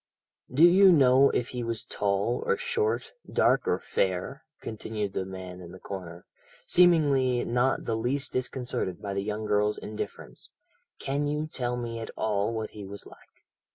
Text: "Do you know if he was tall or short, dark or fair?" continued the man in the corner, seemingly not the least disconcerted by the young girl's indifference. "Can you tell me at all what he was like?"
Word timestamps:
"Do 0.51 0.65
you 0.67 0.91
know 0.91 1.29
if 1.29 1.49
he 1.49 1.61
was 1.63 1.85
tall 1.85 2.41
or 2.47 2.57
short, 2.57 3.11
dark 3.31 3.67
or 3.67 3.77
fair?" 3.77 4.43
continued 4.59 5.13
the 5.13 5.25
man 5.25 5.61
in 5.61 5.73
the 5.73 5.79
corner, 5.79 6.25
seemingly 6.65 7.45
not 7.45 7.85
the 7.85 7.95
least 7.95 8.33
disconcerted 8.33 8.99
by 8.99 9.13
the 9.13 9.21
young 9.21 9.45
girl's 9.45 9.77
indifference. 9.77 10.49
"Can 10.97 11.27
you 11.27 11.45
tell 11.45 11.77
me 11.77 11.99
at 11.99 12.09
all 12.17 12.51
what 12.51 12.71
he 12.71 12.83
was 12.83 13.05
like?" 13.05 13.45